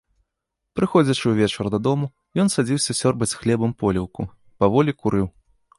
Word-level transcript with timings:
Прыходзячы 0.77 1.25
ўвечары 1.33 1.69
дадому, 1.75 2.09
ён 2.45 2.49
садзіўся 2.55 2.91
сёрбаць 3.01 3.31
з 3.35 3.39
хлебам 3.45 3.71
поліўку, 3.83 4.21
паволі 4.65 5.01
курыў. 5.03 5.27